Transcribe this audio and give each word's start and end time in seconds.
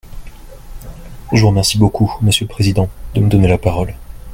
Je 1.31 1.39
vous 1.41 1.49
remercie 1.49 1.77
beaucoup, 1.77 2.11
monsieur 2.23 2.45
le 2.45 2.49
président, 2.51 2.89
de 3.13 3.21
me 3.21 3.29
donner 3.29 3.47
la 3.47 3.59
parole. 3.59 3.93